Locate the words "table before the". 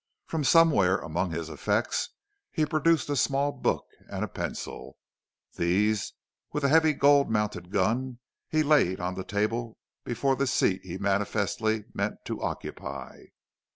9.23-10.47